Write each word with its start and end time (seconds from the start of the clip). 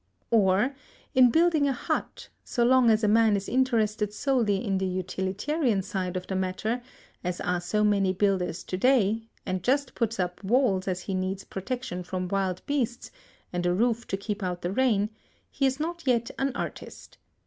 Or 0.31 0.73
in 1.13 1.29
building 1.29 1.67
a 1.67 1.73
hut, 1.73 2.27
so 2.43 2.63
long 2.65 2.89
as 2.89 3.03
a 3.03 3.07
man 3.07 3.35
is 3.37 3.47
interested 3.47 4.11
solely 4.15 4.65
in 4.65 4.79
the 4.79 4.87
utilitarian 4.87 5.83
side 5.83 6.17
of 6.17 6.25
the 6.25 6.35
matter, 6.35 6.81
as 7.23 7.39
are 7.39 7.61
so 7.61 7.83
many 7.83 8.11
builders 8.11 8.63
to 8.63 8.77
day, 8.77 9.27
and 9.45 9.61
just 9.61 9.93
puts 9.93 10.19
up 10.19 10.43
walls 10.43 10.87
as 10.87 11.01
he 11.01 11.13
needs 11.13 11.43
protection 11.43 12.01
from 12.01 12.29
wild 12.29 12.65
beasts, 12.65 13.11
and 13.53 13.63
a 13.67 13.75
roof 13.75 14.07
to 14.07 14.17
keep 14.17 14.41
out 14.41 14.63
the 14.63 14.71
rain, 14.73 15.11
he 15.51 15.67
is 15.67 15.79
not 15.79 16.07
yet 16.07 16.31
an 16.39 16.51
artist. 16.55 17.19